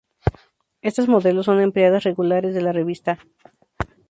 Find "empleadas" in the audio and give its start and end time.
1.61-2.05